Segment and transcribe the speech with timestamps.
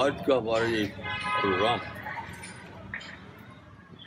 [0.00, 0.84] آج کا ہمارا یہ
[1.40, 1.78] پروگرام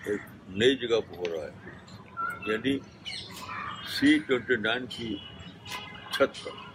[0.06, 0.22] ایک
[0.58, 2.78] نئی جگہ پہ ہو رہا ہے یعنی
[3.94, 5.16] سی ٹوینٹی نائن کی
[6.12, 6.66] چھت پر۔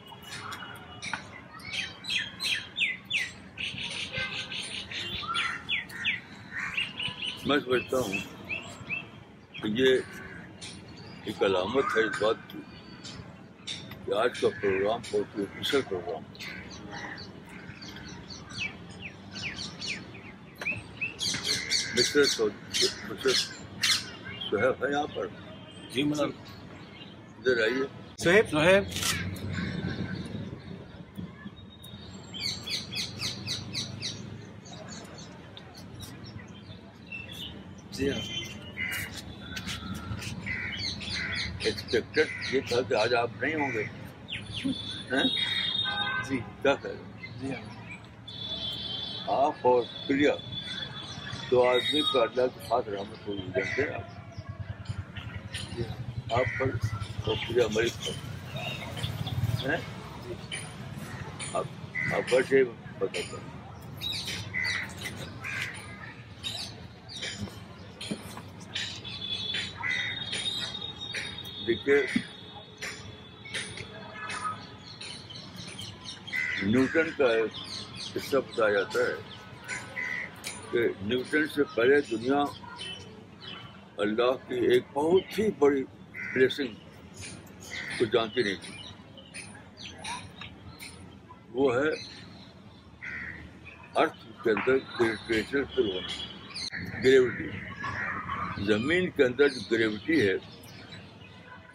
[7.46, 8.18] میں سمجھتا ہوں
[9.62, 9.96] کہ یہ
[11.24, 12.58] ایک علامت ہے اس بات کی
[14.06, 16.50] کہ آج کا پروگرام بہت ہی اسپیشل پروگرام ہے۔
[21.96, 25.26] مسٹر سہیب ہے یہاں پر؟
[25.92, 26.30] جی مطلب
[27.38, 27.84] ادھر آئیے۔
[28.24, 28.84] سہیب؟ سہیب۔
[37.90, 38.41] جی ہاں۔
[41.64, 43.82] ایکسپیکٹڈ یہ تھا کہ آج آپ نہیں ہوں گے۔
[45.12, 45.24] ہیں؟
[46.28, 46.94] جی۔ کیا رہے
[47.40, 47.90] جی ہاں۔
[49.46, 50.34] آپ اور پریا
[51.50, 54.06] دو آدمی پر اللہ کی خاص رحمت ہوئی جانتے ہیں آپ۔
[55.76, 55.96] جی ہاں۔
[56.30, 56.66] آپ پر
[57.24, 58.12] اور پریا ملک پر؟
[61.54, 62.64] آپ یہ
[62.98, 63.61] بتاتا ہوں
[71.66, 71.96] دیکھیے۔
[76.62, 77.52] نیوٹن کا ایک
[78.14, 79.14] قصہ بتایا جاتا ہے
[80.70, 82.42] کہ نیوٹن سے پہلے دنیا
[83.96, 85.82] اللہ کی ایک بہت ہی بڑی
[86.34, 86.74] بلیسنگ
[87.98, 88.74] کو جانتی نہیں تھی۔
[91.54, 91.90] وہ ہے
[93.94, 95.62] ارتھ کے اندر گریویٹیشن
[97.04, 97.48] گریوٹی
[98.66, 100.34] زمین کے اندر جو گریوٹی ہے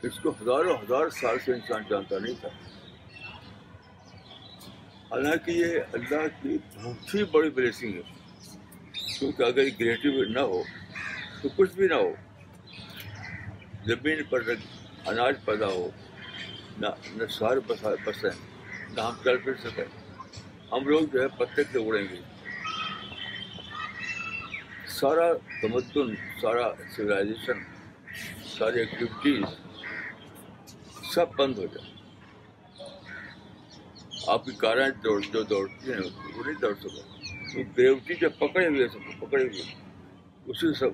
[0.04, 2.50] اس کو ہزاروں ہزار سال سے انسان جانتا نہیں تھا۔
[5.12, 8.02] حالانکہ یہ اللہ کی بہت ہی بڑی بلیسنگ ہے۔
[9.20, 10.62] کیونکہ اگر یہ گریٹو نہ ہو،
[11.42, 12.12] تو کچھ بھی نہ ہو۔
[13.86, 14.40] زمین پر
[15.06, 15.90] اناج پیدا ہو،
[16.78, 17.58] نہ نہ سار
[18.06, 18.30] بسیں
[18.96, 19.86] نہ ہم چل پھر سکیں
[20.72, 22.22] ہم لوگ جو ہے پتے سے اڑیں گے۔
[24.88, 27.64] سارا تمدن، سارا سویلائزیشن
[28.58, 29.67] ساری ایکٹیویٹیز
[31.18, 31.94] سب بند ہو جائے
[34.28, 36.00] آپ کی کاریں دوڑ جو دوڑتی ہیں،
[36.38, 39.62] وہ نہیں دوڑ سکے گریوٹی جب پکڑے ہوئے سب کو پکڑے ہوئے
[40.46, 40.90] اسی سب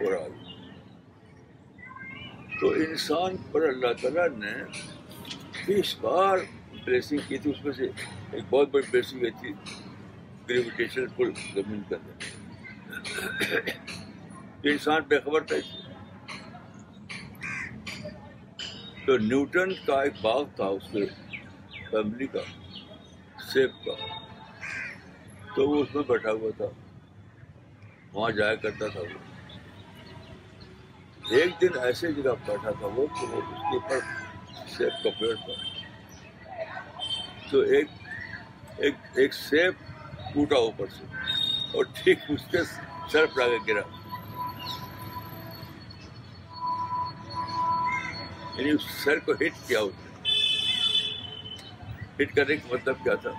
[0.00, 0.56] ہو رہا ہے۔
[2.60, 4.52] تو انسان پر اللہ تعالیٰ نے
[5.66, 6.38] بیس بار
[6.84, 7.84] بلیسنگ کی تھی۔ اس میں سے
[8.32, 9.52] ایک بہت بڑی بلیسنگ ہوئی تھی۔
[10.48, 12.24] گریویٹیشن پل زمین کے اندر۔
[14.62, 15.86] انسان بے خبر تھا۔ اس سے
[19.06, 21.06] تو نیوٹن کا ایک باغ تھا اس کے
[21.90, 22.38] فیملی کا،
[23.52, 24.06] سیب کا۔
[25.56, 26.64] تو وہ اس میں بیٹھا ہوا تھا۔
[28.12, 29.18] وہاں جایا کرتا تھا وہ۔
[31.30, 33.98] ایک دن ایسے جگہ بیٹھا تھا وہ کہ وہ اس کے اوپر
[34.68, 35.52] سیب کا پیڑ تھا۔
[37.50, 37.88] تو ایک
[38.76, 39.72] ایک ایک سیب
[40.34, 41.04] ٹوٹا اوپر سے
[41.74, 42.58] اور ٹھیک اس کے
[43.12, 43.95] سر پر آگے گرا۔
[48.58, 50.10] یعنی اس سر کو ہٹ کیا اس نے.
[52.20, 53.30] ہٹ کرنے کا مطلب کیا تھا؟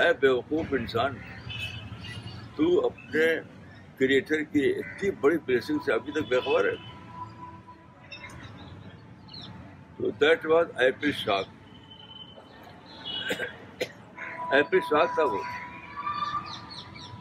[0.00, 1.16] اے بیوقوف انسان،
[2.56, 3.26] تو اپنے
[3.98, 6.76] کریٹر کی اتنی بڑی بلیسنگ سے ابھی تک بے خبر ہے؟
[9.96, 11.46] تو that was apple shock
[14.52, 15.42] apple shock تھا وہ.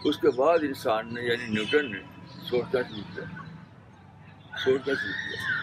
[0.10, 2.00] اس کے بعد انسان نے یعنی نیوٹن نے
[2.50, 3.26] سوچنا شروع کیا.
[4.64, 5.59] سوچنا شروع کیا.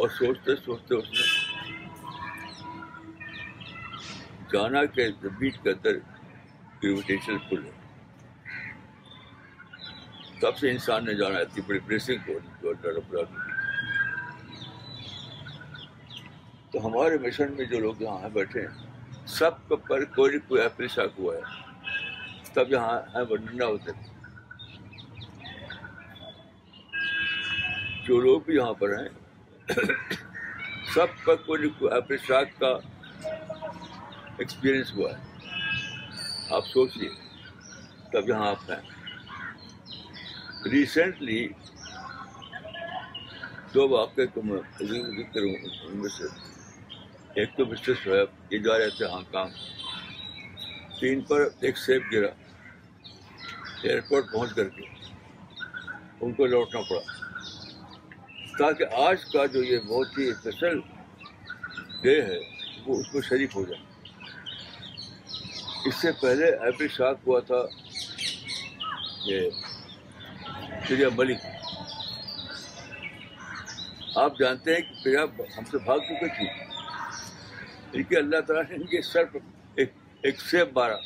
[0.00, 1.48] اور سوچتے سوچتے اس نے
[4.52, 5.96] جانا کہ زمین کے اندر
[6.82, 7.70] گریویٹیشن پل ہے
[10.40, 13.14] تب سے انسان نے جانا اتنی بڑی بلیسنگ کو رب
[16.70, 18.86] تو ہمارے مشن میں جو لوگ یہاں ہیں بیٹھے ہیں،
[19.26, 21.40] سب کا پر کوئی نہ کوئی ایپل شاک ہوا ہے۔
[22.52, 23.90] تب یہاں ہیں ورنہ ہوتے۔
[28.04, 29.19] جو لوگ بھی یہاں پر ہیں
[30.94, 32.78] سب کا کوئی نہ کوئی شاک کا
[34.38, 35.46] ایکسپیرئنس ہوا ہے۔
[36.50, 37.08] آپ سوچیے،
[38.12, 38.90] تب یہاں آپ ہیں۔
[40.70, 41.48] ریسنٹلی
[43.74, 46.24] دو واقعے کو میں ذکر کروں ان میں سے۔
[47.34, 49.50] ایک تو مسٹر سہیب یہ جا رہے تھے ہانگ کانگ۔
[51.00, 52.28] تین پر ایک سیب گرا۔
[53.82, 54.82] ایئرپورٹ پہنچ کر کے
[56.20, 57.19] ان کو لوٹنا پڑا۔
[58.60, 60.78] تاکہ آج کا جو یہ بہت ہی اسپیشل
[62.02, 62.38] ڈے ہے،
[62.86, 63.82] وہ اس میں شریک ہو جائے۔
[65.86, 67.60] اس سے پہلے ایپل شاک ہوا تھا
[69.24, 69.50] یہ
[70.88, 71.46] پریا ملک۔
[74.24, 75.24] آپ جانتے ہیں کہ پریا
[75.56, 76.46] ہم سے بھاگ چکے تھی
[77.92, 79.92] لیکن اللہ تعالیٰ نے ان کے سر پر ایک
[80.22, 80.96] ایک سیب مارا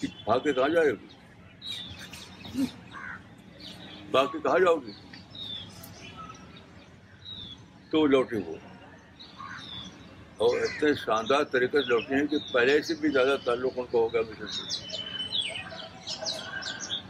[0.00, 2.64] کہ بھاگ کے کہاں جا رہے ہو
[4.10, 5.01] بھاگ کے کہاں جاؤ گے؟
[7.92, 8.56] تو وہ لوٹے وہ
[10.36, 14.02] اور اتنے شاندار طریقے سے لوٹے ہیں کہ پہلے سے بھی زیادہ تعلق ان کو
[14.02, 14.96] ہو گیا مشن سے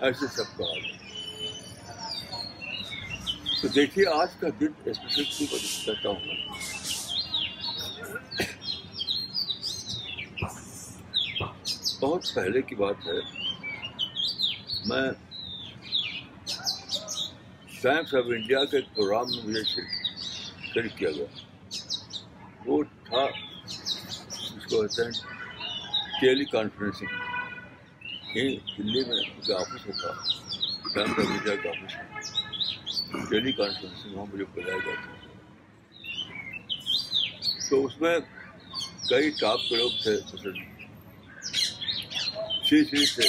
[0.01, 0.81] ایسے سب کا حال
[3.63, 6.37] تو دیکھیے، آج کا دن اسپیشل کی وجہ کرتا ہوں میں۔
[12.01, 13.21] بہت پہلے کی بات ہے۔
[14.87, 15.11] میں
[17.83, 20.02] ٹائمس آف انڈیا کے ایک پروگرام میں مجھے شرک
[20.75, 21.27] شرک کیا گیا۔
[22.67, 23.23] وہ تھا
[24.57, 25.11] اس کو کہتے ہیں
[26.21, 27.09] ٹیلی کانفرنسنگ۔
[28.37, 30.13] یہیں دلی میں ان کا آفس ہوتا
[30.95, 35.13] ٹائمس آف انڈیا کا آفس ہے ٹیلی کانفرنسنگ وہاں مجھے بلایا گیا تھا
[37.71, 38.19] تو اس میں
[39.09, 40.55] کئی ٹاپ کے لوگ تھے مثلاً
[42.65, 43.29] شری شری تھے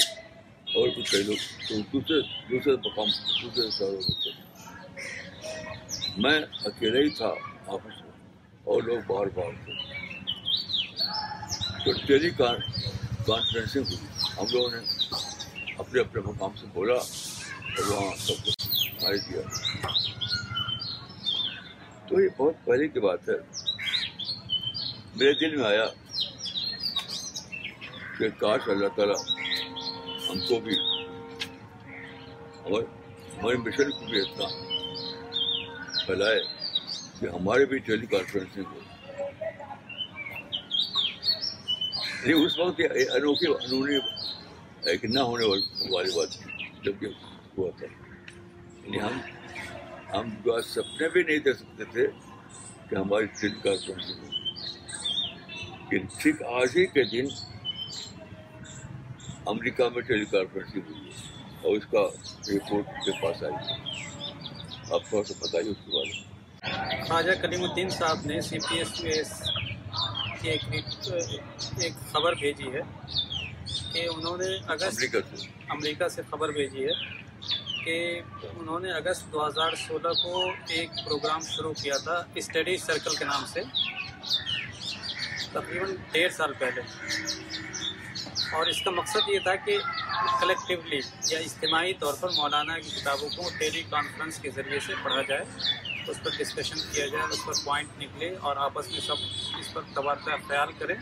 [0.73, 1.35] اور بھی کئی لوگ۔
[1.67, 3.07] تو دوسرے دوسرے مقام
[3.43, 4.42] دوسرے شہروں میں تھے۔
[6.17, 7.27] میں اکیلا ہی تھا
[7.67, 8.11] آفس میں،
[8.63, 9.73] اور لوگ باہر باہر تھے۔
[11.85, 13.97] تو ٹیلی کانفرنسنگ ہوئی۔
[14.37, 14.77] ہم لوگوں نے
[15.77, 19.41] اپنے اپنے مقام سے بولا اور وہاں سب کو سنائی دیا۔
[22.07, 23.35] تو یہ بہت پہلے کی بات ہے۔
[25.15, 25.85] میرے دل میں آیا
[28.17, 29.15] کہ کاش اللہ تعالیٰ
[30.29, 30.75] ہم کو بھی
[32.63, 32.83] اور
[33.37, 34.45] ہمارے مشن کو بھی اتنا
[36.05, 36.39] پھیلائے
[37.19, 38.79] کہ ہمارے بھی ٹیلی کانفرنسنگ ہو۔
[42.45, 42.81] اس وقت
[43.13, 43.95] انوکھی انہونی
[44.89, 47.07] ایک نہ ہونے والی بات تھی، جب یہ
[47.57, 47.87] ہوا تھا۔
[48.83, 49.19] یعنی ہم
[50.13, 52.07] ہم جو آج سپنے بھی نہیں دے سکتے تھے
[52.89, 54.29] کہ ہماری ٹیلی کانفرنسنگ ہو۔
[55.91, 57.25] لیکن ٹھیک آج ہی کے دن
[59.45, 61.11] امریکہ میں ٹیلی کانفرنسنگ ہوئی ہے
[61.61, 61.99] اور اس کا
[62.53, 63.92] رپورٹ کے پاس آئی۔ ہے
[64.91, 68.99] آپ سا بتائیے اس کے بارے میں۔ خواجہ کلیم الدین صاحب نے C P S
[68.99, 69.31] U S
[70.41, 72.81] کی ایک خبر بھیجی ہے
[73.93, 76.93] کہ انہوں نے اگست امریکہ سے۔ امریکہ سے خبر بھیجی ہے
[77.85, 78.21] کہ
[78.59, 83.25] انہوں نے اگست دو ہزار سولہ کو ایک پروگرام شروع کیا تھا اسٹڈی سرکل کے
[83.25, 83.61] نام سے
[85.51, 86.81] تقریباً ڈیڑھ سال پہلے۔
[88.53, 89.77] اور اس کا مقصد یہ تھا کہ
[90.39, 95.21] کلیکٹیولی یا اجتماعی طور پر مولانا کی کتابوں کو ٹیلی کانفرنس کے ذریعے سے پڑھا
[95.21, 95.43] جائے،
[96.07, 99.15] اس پر ڈسکشن کیا جائے، اس پر پوائنٹ نکلے اور آپس میں سب
[99.59, 100.95] اس پر تبادلہ خیال کریں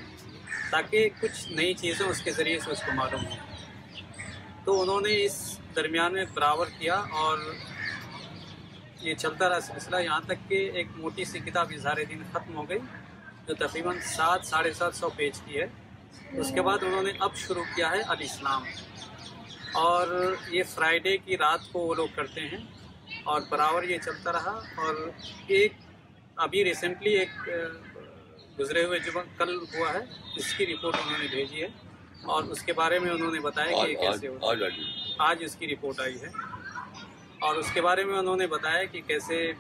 [0.72, 3.38] تاکہ کچھ نئی چیزیں اس کے ذریعے سے اس کو معلوم ہوں۔
[4.66, 7.38] تو انہوں نے اس درمیان میں برابر کیا اور
[9.02, 12.70] یہ چلتا رہا سلسلہ۔ یہاں تک کہ ایک موٹی سی کتاب اظہار دین ختم ہو
[12.70, 12.80] گئی،
[13.48, 15.66] جو تقریباً سات، ساڑھے سات سو پیج کی ہے۔
[16.32, 18.64] اس کے بعد انہوں نے اب شروع کیا ہے الاسلام۔
[19.74, 22.58] اور یہ فرائیڈے کی رات کو وہ لوگ کرتے ہیں۔
[23.24, 25.10] اور برابر یہ چلتا رہا۔ اور
[25.48, 25.74] ایک
[26.36, 27.30] ابھی ریسنٹلی ایک
[28.60, 30.00] گزرے ہوئے جو کل ہوا ہے۔
[30.36, 31.68] اس کی رپورٹ انہوں نے بھیجی ہے۔
[32.24, 34.48] اور اس کے بارے میں انہوں نے بتایا کہ کیسے آج ہوتا
[35.18, 36.28] آج اس کی رپورٹ آئی ہے۔
[37.40, 39.52] اور اس کے بارے میں انہوں نے بتایا کہ کیسے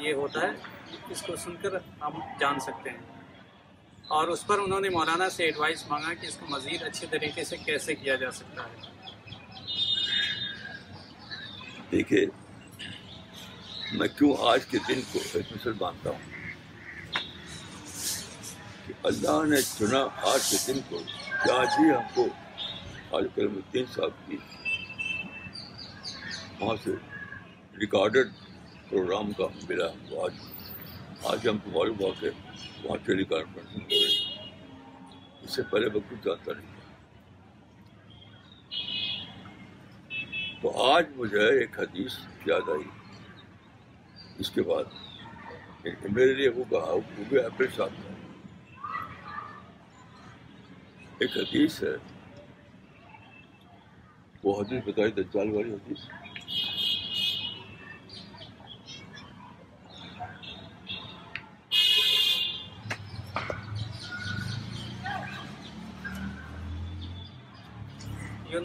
[0.00, 0.50] یہ ہوتا ہے۔
[1.10, 1.68] اس کو سن کر
[2.00, 2.10] ہم
[2.40, 3.15] جان سکتے ہیں۔
[4.08, 7.44] اور اس پر انہوں نے مولانا سے ایڈوائس مانگا کہ اس کو مزید اچھے طریقے
[7.44, 8.76] سے کیسے کیا جا سکتا ہے۔
[11.92, 12.26] دیکھیے،
[13.92, 16.18] میں کیوں آج کے دن کو اسپیشل مانتا ہوں؟
[18.86, 20.98] کہ اللہ نے چنا آج کے دن کو
[21.44, 22.26] کہ آج ہی ہم کو
[23.16, 24.36] آج کل میں تین صاحب کی
[26.60, 26.90] وہاں سے
[27.80, 28.28] ریکارڈڈ
[28.88, 30.32] پروگرام کا ملا ہم کو آج۔
[31.24, 32.30] آج ہم کو معلوم ہوا کہ
[32.86, 34.24] وہاں ٹیلی کانفرنسنگ ہو رہی
[35.42, 36.92] اس سے پہلے میں کچھ جانتا نہیں تھا۔
[40.60, 42.12] تو آج مجھے ایک حدیث
[42.46, 42.88] یاد آئی۔
[44.38, 44.84] اس کے بعد
[46.10, 48.12] میرے لیے وہ کہا، وہ بھی ایپل صاحب کا
[51.18, 51.96] ایک حدیث ہے۔
[54.44, 56.25] وہ حدیث بتائی، دجال والی حدیث۔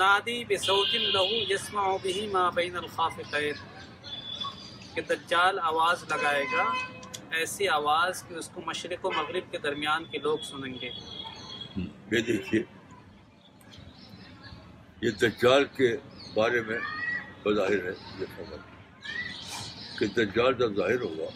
[0.01, 3.58] ینادی بصوت لہو یسمع به ما بین الخافقین
[4.93, 6.63] کہ دجال آواز لگائے گا،
[7.31, 10.89] ایسی آواز کہ اس کو مشرق و مغرب کے درمیان کے لوگ سنیں گے۔
[12.12, 12.63] یہ دیکھیے،
[15.01, 15.98] یہ دجال کے
[16.34, 16.79] بارے میں
[17.43, 18.58] بظاہر ہے، یہ خبر۔
[20.00, 21.29] کہ دجال جب ظاہر ہوگا،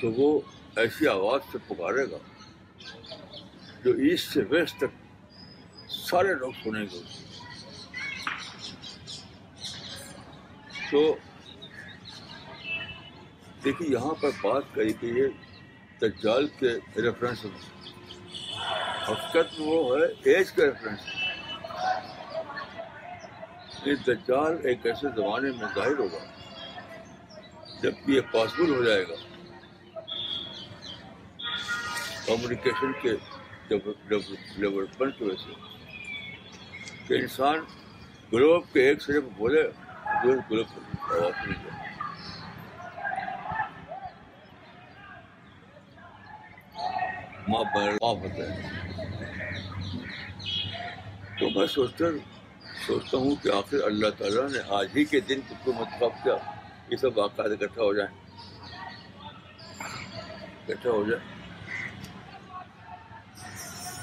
[0.00, 0.40] تو وہ
[0.76, 2.18] ایسی آواز سے پکارے گا
[3.84, 5.07] جو ایسٹ سے ویسٹ تک
[6.08, 7.00] سارے لوگ سنیں گے
[10.90, 11.00] تو
[13.64, 15.26] دیکھیے، یہاں پر بات کہی کہ یہ
[16.02, 16.72] دجال کے
[17.02, 17.60] ریفرنس میں
[19.08, 21.02] حقیقت وہ ہے ایج کا ریفرنس
[23.84, 26.24] کہ دجال ایک ایسے زمانے میں ظاہر ہوگا،
[27.82, 29.14] جب یہ پاسبل ہو جائے گا۔
[32.26, 33.16] کمیونیکیشن کے
[33.68, 35.67] ڈیولپمنٹ کی وجہ سے۔
[37.08, 37.58] کہ انسان
[38.32, 39.62] گلوب کے ایک سرے پہ بولے
[40.22, 41.86] دو گلوب پر آواز نہیں جائے
[47.48, 48.76] ماں معاف ہوتا ہے۔
[51.38, 52.04] تو میں سوچتا
[52.86, 56.36] سوچتا ہوں کہ آخر اللہ تعالیٰ نے آج ہی کے دن کو متفق کیا،
[56.90, 58.14] یہ سب واقعات اکٹھا ہو جائیں۔
[60.68, 61.22] اکٹھا ہو جائے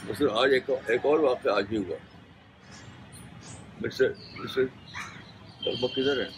[0.09, 2.14] مثلاً آج ایک ایک اور واقعہ آج ہی ہوا۔
[3.81, 4.65] مسٹر مسٹر
[5.63, 6.31] سلمہ کدھر ہیں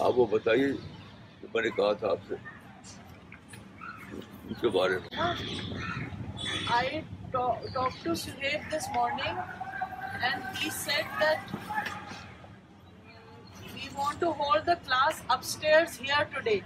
[0.00, 0.66] آپ وہ بتائیے
[1.54, 2.34] میں نے کہا تھا آپ سے۔
[4.50, 5.22] اس کے بارے میں۔
[6.74, 7.00] I
[7.32, 7.64] talk
[8.04, 9.38] to Suhaib this morning
[10.20, 11.54] and he said that
[13.64, 16.58] we want to hold the class upstairs here today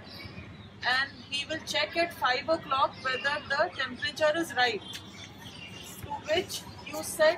[0.83, 4.97] and he will check at five o'clock whether the temperature is right
[6.03, 7.37] to which which you said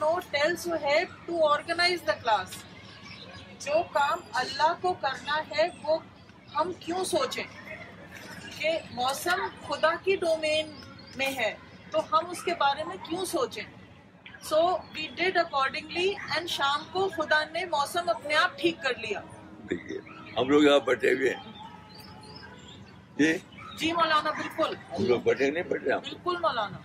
[0.00, 2.50] no, tell Suhaib to organize the class.
[3.60, 5.98] جو کام اللہ کو کرنا ہے وہ
[6.54, 7.44] ہم کیوں سوچیں؟
[8.58, 10.70] کہ موسم خدا کی ڈومین
[11.16, 11.54] میں ہے
[11.90, 13.62] تو ہم اس کے بارے میں کیوں سوچیں؟
[14.42, 19.20] So we did accordingly and شام کو خدا نے موسم اپنے آپ ٹھیک کر لیا۔
[19.70, 19.98] دیکھیے
[20.38, 21.52] ہم لوگ یہاں بیٹھے ہوئے ہیں۔
[23.18, 23.38] جی؟
[23.78, 26.78] جی مولانا بالکل۔ ہم لوگ بیٹھے نہیں ہم بالکل مولانا۔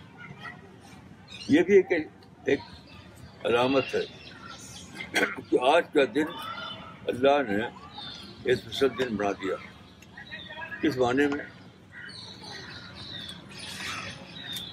[1.48, 2.06] یہ بھی ایک
[2.44, 2.60] ایک
[3.44, 4.00] علامت ہے
[5.50, 6.24] کہ آج کا دن
[7.06, 9.56] اللہ نے ایک اسپیشل دن بنا دیا۔
[10.82, 11.44] کس معنی میں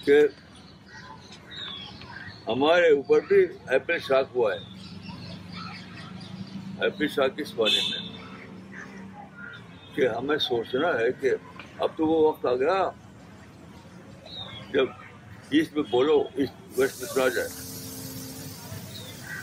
[0.05, 0.21] کہ
[2.47, 4.59] ہمارے اوپر بھی ایپل شاک ہوا ہے۔
[6.81, 8.17] ایپل شاک کس معنی میں
[9.95, 11.31] کہ ہمیں سوچنا ہے کہ
[11.79, 12.89] اب تو وہ وقت آ گیا۔
[14.73, 14.85] جب
[15.51, 17.47] ایسٹ میں بولو ایسٹ ویسٹ میں سنا جائے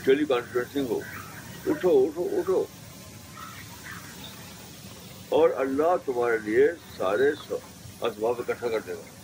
[0.05, 0.99] ٹیلی کانفرنسنگ ہو
[1.65, 2.63] اٹھو اٹھو اٹھو
[5.31, 6.67] اور اللہ تمہارے لیے
[6.97, 9.15] سارے اسباب اکٹھا کر دے گا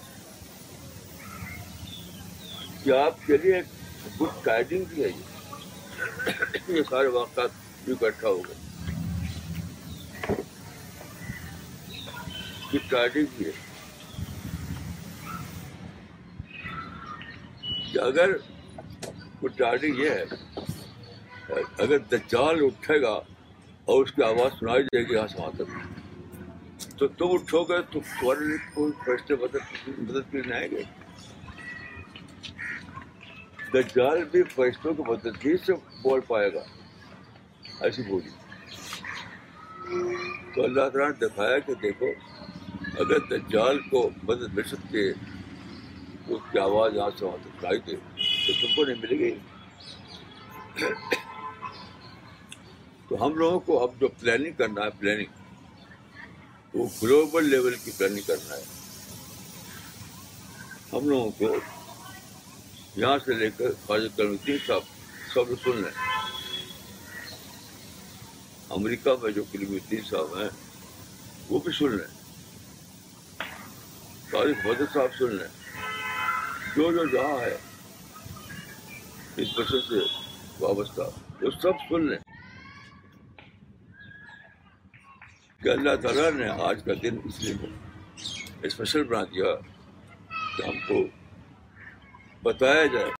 [2.83, 5.09] کیا آپ کے لیے ایک گڈ گائیڈنگ بھی ہے
[6.69, 7.51] یہ سارے واقعات
[7.85, 8.61] بھی اکٹھا ہو گئے
[12.73, 13.51] گڈ گائیڈنگ بھی ہے
[18.03, 18.29] اگر
[19.43, 20.23] گڈ یہ ہے،
[21.77, 23.13] اگر دجال اٹھے گا
[23.85, 25.93] اور اس کی آواز سنائی جائے گی، یہاں سے وہاں تک
[26.97, 30.83] تو تم اٹھو گے، تو تمہارے لیے کوئی فیصلے مدد مدد کے لیے آئیں گے۔
[33.73, 36.63] دجال بھی فیصلوں کی مدد ہی سے بول پائے گا۔
[37.81, 38.29] ایسی بولی۔
[40.55, 42.05] تو اللہ تعالیٰ نے دکھایا کہ دیکھو،
[42.99, 45.32] اگر دجال کو مدد مل سکتی ہے
[46.27, 47.95] اس کی آواز یہاں سے وہاں تک سنائی دے
[48.47, 49.35] تو تم کو نہیں ملے گی
[53.07, 55.25] تو ہم لوگوں کو اب جو پلاننگ کرنا ہے پلاننگ
[56.73, 58.63] وہ گلوبل لیول کی پلاننگ کرنا ہے۔
[60.93, 61.55] ہم لوگوں کو
[62.95, 64.81] یہاں سے لے کر خواجہ کلمدین صاحب
[65.33, 66.09] سب سن لیں۔
[68.69, 70.49] امریکہ میں جو کلیم الدین صاحب ہیں،
[71.49, 72.07] وہ بھی سن لیں۔
[74.31, 75.62] طارق حضرت صاحب سن لیں۔
[76.75, 77.57] جو جو جہاں ہے۔
[79.37, 80.19] اس بچے سے
[80.59, 81.01] وابستہ۔
[81.41, 82.19] وہ سب سن لیں۔
[85.63, 87.53] کہ اللہ تعالیٰ نے آج کا دن اس لیے
[88.63, 89.55] اسپیشل بنا دیا
[90.57, 90.95] کہ ہم کو
[92.43, 93.11] بتایا جائے۔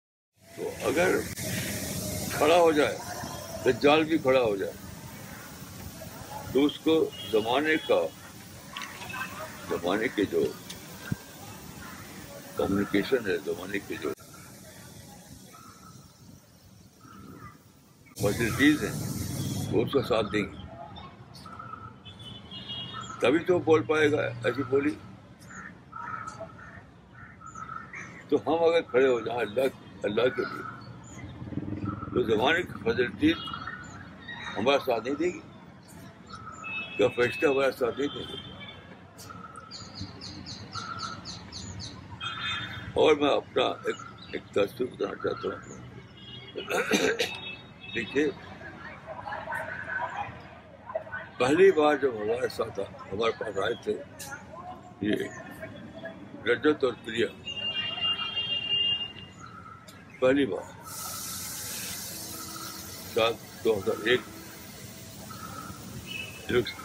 [0.58, 1.20] تو اگر
[2.32, 2.98] کھڑا ہو جائے،
[3.66, 4.74] دجال بھی کھڑا ہو جائے،
[6.54, 8.08] تو اس کو زمانے کا،
[9.70, 10.44] زمانے کے جو
[12.56, 14.10] کمیونیکیشن ہے، زمانے کے جو
[18.22, 18.98] فیسلٹیز ہیں،
[19.72, 20.62] وہ اس کا ساتھ دیں گے۔
[23.20, 24.96] تبھی تو بول پائے گا ایسی بولی۔
[28.30, 29.62] تو ہم اگر کھڑے ہو جائیں اللہ
[30.04, 30.64] اللہ کے لیے،
[32.14, 33.36] تو زمانے کی فیسلٹیز
[34.58, 35.40] ہمارا ساتھ نہیں دے گی۔
[36.98, 38.53] کیا فرشتہ ہمارا ساتھ نہیں دے گا
[42.94, 43.96] اور میں اپنا ایک
[44.34, 45.84] ایک تصویر بتانا چاہتا ہوں۔
[47.96, 48.28] دیکھیے،
[51.38, 52.80] پہلی بار جب ہمارے ساتھ
[53.14, 54.04] ہمارے پاس آئے تھے،
[55.02, 55.14] یہ
[56.46, 57.28] رجت اور پریا۔
[60.20, 60.72] پہلی بار۔
[63.14, 63.34] سال
[63.64, 64.22] دو ہزار ایک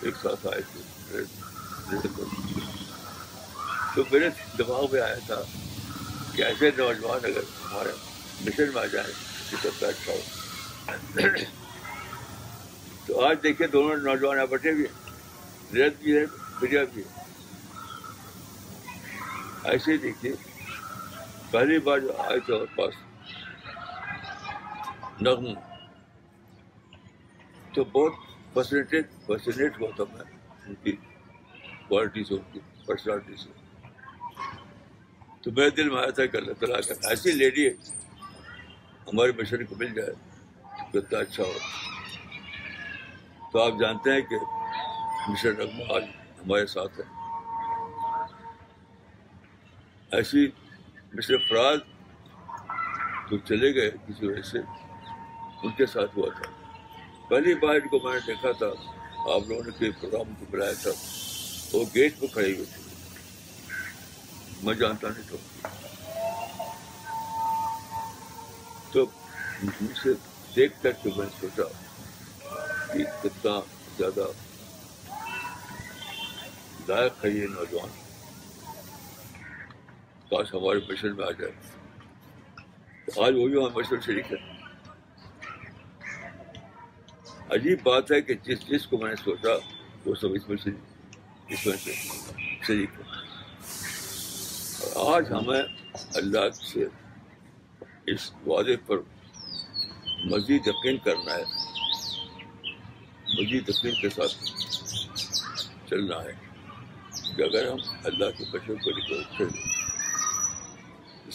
[0.03, 1.23] ایک ساتھ آئے تھے۔
[3.95, 5.68] تو میرے دماغ میں آیا تھا
[6.39, 7.41] کہ ایسے نوجوان اگر
[7.73, 7.93] ہمارے
[8.41, 9.13] مشن میں آ جائیں
[9.51, 10.21] تو سب کا اچھا ہو۔
[13.07, 15.11] تو آج دیکھیے دونوں نوجوان یہاں بیٹھے بھی ہیں۔
[15.77, 16.27] رت بھی ہے،
[16.61, 17.21] پریا بھی ہے۔
[19.65, 20.33] ایسے ہی دیکھیے،
[21.51, 22.95] پہلی بار جو آئے تھے ہمارے پاس
[25.21, 25.47] نغم
[27.75, 28.13] تو بہت
[28.55, 30.25] فیسنیٹیڈ فیسنیٹ ہوا تھا میں،
[30.67, 30.93] ان کی
[31.89, 33.58] کوالٹی سے ان کی پرسنالٹی سے۔
[35.43, 37.75] تو میرے دل میں آیا تھا کہ اللہ تعالیٰ کا ایسی لیڈی ہے
[39.07, 40.13] ہمارے مشن کو مل جائے
[40.93, 41.53] تو کتنا اچھا ہو۔
[43.53, 44.37] تو آپ جانتے ہیں کہ
[45.29, 46.05] مشن رقم آج
[46.39, 47.05] ہمارے ساتھ ہے۔
[50.11, 50.47] ایسی
[51.15, 51.79] مشر فراز
[53.31, 54.59] تو چلے گئے کسی وجہ سے،
[55.63, 56.53] ان کے ساتھ ہوا تھا۔
[57.29, 58.67] پہلی بار ان کو میں نے دیکھا تھا،
[59.35, 60.91] آپ لوگوں نے کوئی پروگرام کو بلایا تھا،
[61.73, 62.88] وہ گیٹ پہ کھڑے ہوئے تھے۔
[64.63, 65.69] میں جانتا نہیں تھا۔
[68.93, 69.07] تو
[69.63, 70.09] مجھ سے
[70.57, 71.63] دیکھ کر کے میں نے سوچا
[72.93, 73.61] کہ کتنا
[73.99, 74.27] زیادہ
[76.89, 77.89] لائق ہے یہ نوجوان۔
[80.31, 81.53] کاش ہمارے مشن میں آ جائے۔
[83.07, 84.37] تو آج وہ بھی ہمارے مشن شریک ہے۔
[87.51, 89.49] عجیب بات ہے کہ جس چیز کو میں نے سوچا
[90.07, 90.71] وہ سب اس میں سے
[91.49, 91.93] اس میں سے
[92.67, 93.18] شریک ہے۔
[94.99, 95.63] آج ہمیں
[96.17, 96.85] اللہ سے
[98.13, 98.97] اس وعدے پر
[100.31, 101.45] مزید یقین کرنا ہے،
[103.35, 104.35] مزید یقین کے ساتھ
[105.91, 106.33] چلنا ہے
[107.37, 107.79] کہ اگر ہم
[108.11, 109.49] اللہ کے بچوں کو نکل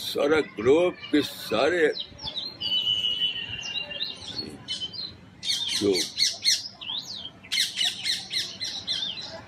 [0.06, 1.88] سارا گروپ کے سارے
[5.80, 5.92] جو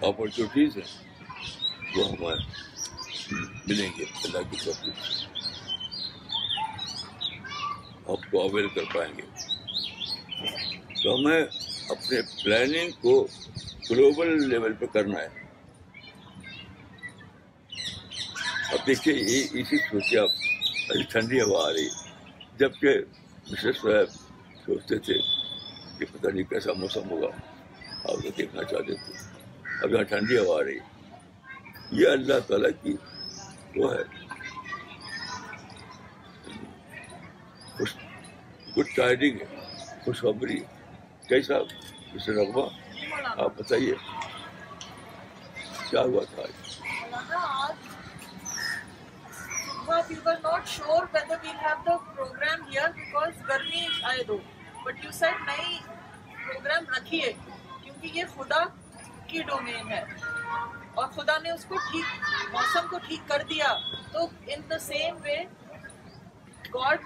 [0.08, 0.92] اپرچونیٹیز ہیں،
[1.96, 2.65] وہ ہمیں
[3.32, 4.76] ملیں گے، اللہ کی طرف
[8.10, 9.22] آپ کو اویل کر پائیں گے۔
[11.04, 11.42] تو ہمیں
[11.90, 13.28] اپنے پلاننگ کو
[13.90, 15.46] گلوبل لیول پہ کرنا ہے۔
[18.72, 20.30] اب دیکھیے، یہ اسی سوچے آپ
[20.90, 22.10] ابھی ٹھنڈی ہوا آ رہی۔ ہے
[22.60, 22.90] جبکہ
[23.52, 24.14] مسٹر صاحب
[24.66, 25.14] سوچتے تھے
[26.00, 27.28] کہ پتہ نہیں کیسا موسم ہوگا۔
[27.98, 29.14] آپ کو دیکھنا چاہتے تھے۔
[29.84, 30.78] اب یہاں ٹھنڈی ہوا آ رہی۔
[31.92, 32.96] یہ اللہ تعالیٰ کی
[40.06, 40.60] خوش خبری
[43.38, 43.94] آپ بتائیے۔
[45.90, 46.24] کیا ہوا
[57.84, 58.64] کیونکہ یہ خدا
[59.28, 59.92] کی ڈومین
[60.96, 62.06] اور خدا نے اس کو ٹھیک
[62.52, 63.74] موسم کو ٹھیک کر دیا۔
[64.12, 65.38] تو in the same way
[66.74, 67.00] God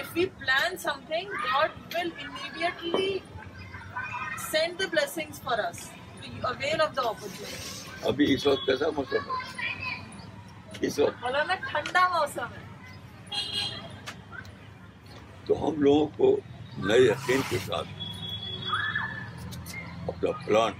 [0.00, 3.18] if we plan something God will immediately
[4.50, 5.88] send the blessing for us
[6.42, 9.40] avail of the opportunity ابھی اس وقت کیسا موسم ہے؟
[10.80, 12.70] اس وقت۔ مولانا ٹھنڈا موسم ہے۔
[15.46, 16.36] تو ہم لوگوں کو
[16.78, 17.88] نئے یقین کے ساتھ
[20.08, 20.72] اپنا پلان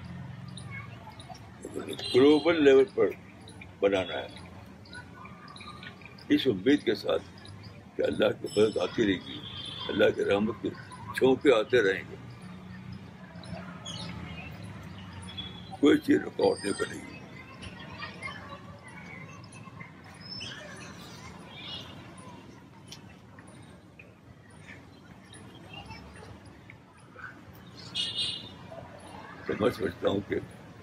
[1.77, 3.07] گلوبل لیول پر
[3.81, 4.27] بنانا ہے۔
[6.29, 7.23] اس امید کے ساتھ
[7.97, 9.41] کہ اللہ کی مدد آتی رہے گی،
[9.89, 10.69] اللہ کے رحمت کے
[11.17, 12.17] چھونکے آتے رہیں گے۔
[15.81, 17.13] کوئی چیز رکاوٹ نہیں بنے گی۔
[29.47, 30.37] تو میں سمجھتا ہوں کہ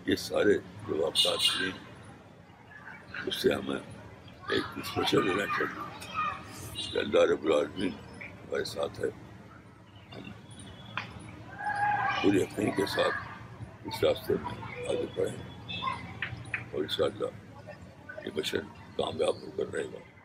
[0.06, 0.54] یہ سارے
[0.88, 1.64] جو آپ ساتھ
[3.26, 3.80] اس سے ہمیں
[4.50, 7.90] ایک اسپیشل لینا چاہیے کہ اللہ رب العالمین
[8.24, 9.10] ہمارے ساتھ ہے۔
[10.16, 10.32] ہم
[12.24, 13.16] پورے یقین کے ساتھ
[13.88, 15.38] اس راستے میں آگے بڑھیں
[16.72, 17.32] اور ان شاء اللہ
[18.26, 18.60] یہ مشن
[18.98, 20.19] کامیاب ہو کر رہے گا۔